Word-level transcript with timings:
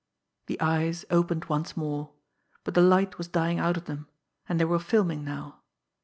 The 0.47 0.59
eyes 0.59 1.05
opened 1.11 1.45
once 1.45 1.77
more 1.77 2.09
but 2.63 2.73
the 2.73 2.81
light 2.81 3.19
was 3.19 3.27
dying 3.27 3.59
out 3.59 3.77
of 3.77 3.85
them, 3.85 4.07
and 4.49 4.59
they 4.59 4.65
were 4.65 4.79
filming 4.79 5.23
now. 5.23 5.61